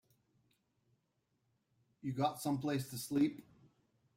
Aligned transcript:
You 2.01 2.13
got 2.13 2.41
someplace 2.41 2.89
to 2.89 2.97
sleep? 2.97 3.45